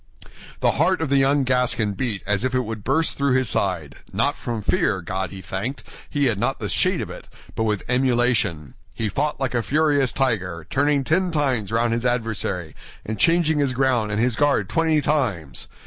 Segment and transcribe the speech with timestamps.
[0.61, 4.35] The heart of the young Gascon beat as if it would burst through his side—not
[4.35, 8.73] from fear, God be thanked, he had not the shade of it, but with emulation;
[8.95, 12.75] he fought like a furious tiger, turning ten times round his adversary,
[13.05, 15.67] and changing his ground and his guard twenty times.